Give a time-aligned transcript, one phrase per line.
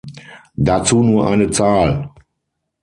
[0.55, 2.09] Dazu nur eine Zahl.